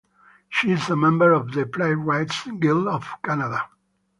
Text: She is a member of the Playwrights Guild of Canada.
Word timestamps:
She 0.49 0.71
is 0.71 0.89
a 0.89 0.95
member 0.95 1.31
of 1.31 1.51
the 1.51 1.67
Playwrights 1.67 2.47
Guild 2.59 2.87
of 2.87 3.07
Canada. 3.23 3.65